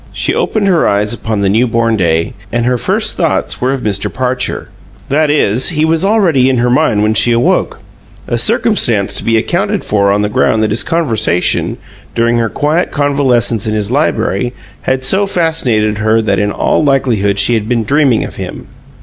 She 0.11 0.33
opened 0.33 0.65
her 0.65 0.87
eyes 0.87 1.13
upon 1.13 1.41
the 1.41 1.47
new 1.49 1.67
born 1.67 1.95
day, 1.95 2.33
and 2.51 2.65
her 2.65 2.79
first 2.79 3.15
thoughts 3.15 3.61
were 3.61 3.71
of 3.71 3.83
Mr. 3.83 4.11
Parcher. 4.11 4.69
That 5.09 5.29
is, 5.29 5.69
he 5.69 5.85
was 5.85 6.03
already 6.03 6.49
in 6.49 6.57
her 6.57 6.71
mind 6.71 7.03
when 7.03 7.13
she 7.13 7.31
awoke, 7.33 7.81
a 8.27 8.39
circumstance 8.39 9.13
to 9.17 9.23
be 9.23 9.37
accounted 9.37 9.83
for 9.85 10.11
on 10.11 10.23
the 10.23 10.27
ground 10.29 10.63
that 10.63 10.71
his 10.71 10.81
conversation, 10.81 11.77
during 12.15 12.39
her 12.39 12.49
quiet 12.49 12.89
convalescence 12.89 13.67
in 13.67 13.75
his 13.75 13.91
library, 13.91 14.55
had 14.81 15.03
so 15.05 15.27
fascinated 15.27 15.99
her 15.99 16.19
that 16.19 16.39
in 16.39 16.49
all 16.51 16.83
likelihood 16.83 17.37
she 17.37 17.53
had 17.53 17.69
been 17.69 17.83
dreaming 17.83 18.23
of 18.23 18.37
him. 18.37 18.69